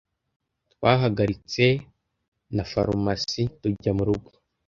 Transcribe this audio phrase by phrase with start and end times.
[0.73, 1.65] Twahagaritse
[2.55, 4.29] na farumasi tujya murugo.